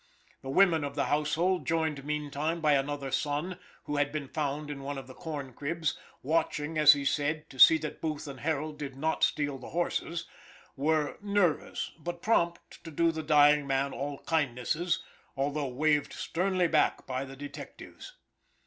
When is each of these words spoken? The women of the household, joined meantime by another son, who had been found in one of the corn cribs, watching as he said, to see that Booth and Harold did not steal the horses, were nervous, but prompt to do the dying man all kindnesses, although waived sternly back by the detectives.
The 0.41 0.49
women 0.49 0.83
of 0.83 0.95
the 0.95 1.05
household, 1.13 1.67
joined 1.67 2.03
meantime 2.03 2.59
by 2.59 2.73
another 2.73 3.11
son, 3.11 3.59
who 3.83 3.97
had 3.97 4.11
been 4.11 4.29
found 4.29 4.71
in 4.71 4.81
one 4.81 4.97
of 4.97 5.05
the 5.05 5.13
corn 5.13 5.53
cribs, 5.53 5.95
watching 6.23 6.75
as 6.79 6.93
he 6.93 7.05
said, 7.05 7.47
to 7.51 7.59
see 7.59 7.77
that 7.77 8.01
Booth 8.01 8.27
and 8.27 8.39
Harold 8.39 8.79
did 8.79 8.95
not 8.95 9.23
steal 9.23 9.59
the 9.59 9.69
horses, 9.69 10.25
were 10.75 11.17
nervous, 11.21 11.91
but 11.99 12.23
prompt 12.23 12.83
to 12.83 12.89
do 12.89 13.11
the 13.11 13.21
dying 13.21 13.67
man 13.67 13.93
all 13.93 14.17
kindnesses, 14.25 15.03
although 15.37 15.67
waived 15.67 16.13
sternly 16.13 16.67
back 16.67 17.05
by 17.05 17.23
the 17.23 17.35
detectives. 17.35 18.13